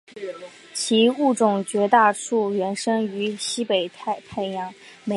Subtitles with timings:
[0.73, 4.73] 其物种绝大多数原生于西北太平洋。